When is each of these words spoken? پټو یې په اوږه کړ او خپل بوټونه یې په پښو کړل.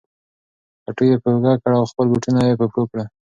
پټو 0.83 1.03
یې 1.09 1.17
په 1.23 1.27
اوږه 1.31 1.53
کړ 1.61 1.71
او 1.79 1.89
خپل 1.91 2.05
بوټونه 2.11 2.41
یې 2.47 2.55
په 2.59 2.65
پښو 2.71 2.83
کړل. 2.91 3.05